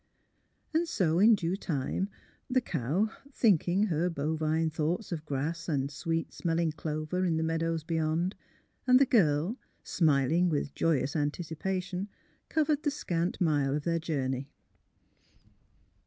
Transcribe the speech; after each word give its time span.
And 0.73 0.87
so 0.87 1.19
in 1.19 1.35
due 1.35 1.55
time 1.55 2.09
the 2.49 2.59
cow, 2.59 3.11
tliinking 3.33 3.89
her 3.89 4.09
bovine 4.09 4.71
thoughts 4.71 5.11
of 5.11 5.23
grass 5.27 5.69
and 5.69 5.91
sweet 5.91 6.33
smelling 6.33 6.71
clover 6.71 7.23
in 7.23 7.37
the 7.37 7.43
meadows 7.43 7.83
beyond, 7.83 8.33
and 8.87 8.97
the 8.99 9.05
girl, 9.05 9.59
smiling 9.83 10.49
with 10.49 10.73
joyous 10.73 11.15
anticipation, 11.15 12.09
covered 12.49 12.81
the 12.81 12.89
scant 12.89 13.39
mile 13.39 13.75
of 13.75 13.83
their 13.83 13.99
journey. 13.99 14.49